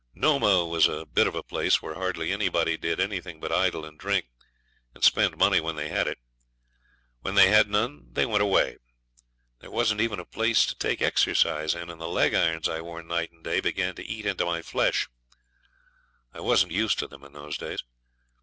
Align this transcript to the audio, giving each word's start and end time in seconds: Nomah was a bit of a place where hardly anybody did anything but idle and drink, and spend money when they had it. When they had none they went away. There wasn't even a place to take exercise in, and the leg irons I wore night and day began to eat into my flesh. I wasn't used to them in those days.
Nomah 0.15 0.65
was 0.67 0.87
a 0.87 1.05
bit 1.05 1.27
of 1.27 1.35
a 1.35 1.43
place 1.43 1.79
where 1.79 1.93
hardly 1.93 2.31
anybody 2.33 2.75
did 2.75 2.99
anything 2.99 3.39
but 3.39 3.51
idle 3.51 3.85
and 3.85 3.99
drink, 3.99 4.25
and 4.95 5.03
spend 5.03 5.37
money 5.37 5.59
when 5.59 5.75
they 5.75 5.89
had 5.89 6.07
it. 6.07 6.17
When 7.19 7.35
they 7.35 7.49
had 7.49 7.69
none 7.69 8.07
they 8.11 8.25
went 8.25 8.41
away. 8.41 8.77
There 9.59 9.69
wasn't 9.69 10.01
even 10.01 10.19
a 10.19 10.25
place 10.25 10.65
to 10.65 10.75
take 10.75 11.03
exercise 11.03 11.75
in, 11.75 11.91
and 11.91 12.01
the 12.01 12.07
leg 12.07 12.33
irons 12.33 12.67
I 12.67 12.81
wore 12.81 13.03
night 13.03 13.31
and 13.31 13.43
day 13.43 13.59
began 13.61 13.93
to 13.93 14.03
eat 14.07 14.25
into 14.25 14.43
my 14.43 14.63
flesh. 14.63 15.07
I 16.33 16.39
wasn't 16.39 16.71
used 16.71 16.97
to 16.97 17.07
them 17.07 17.23
in 17.23 17.33
those 17.33 17.55
days. 17.59 17.83